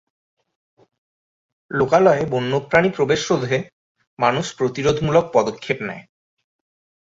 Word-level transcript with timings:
লোকালয়ে 1.71 2.23
বন্যপ্রাণী 2.25 2.89
প্রবেশ 2.89 3.21
রোধে 3.31 3.57
মানুষ 4.19 4.45
প্রতিরোধমূলক 4.57 5.25
পদক্ষেপ 5.33 5.77
নেয়। 5.81 6.03